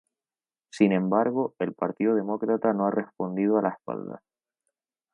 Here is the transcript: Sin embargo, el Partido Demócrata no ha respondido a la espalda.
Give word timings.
Sin 0.71 0.93
embargo, 0.93 1.53
el 1.59 1.75
Partido 1.75 2.15
Demócrata 2.15 2.73
no 2.73 2.87
ha 2.87 2.89
respondido 2.89 3.59
a 3.59 3.61
la 3.61 3.69
espalda. 3.69 4.23